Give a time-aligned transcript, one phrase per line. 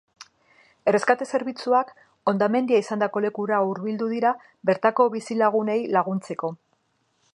[0.91, 1.91] Erreskate zerbitzuak
[2.31, 4.33] hondamendia izandako lekura hurbildu dira
[4.71, 6.53] bertako bizilagunei laguntzeko.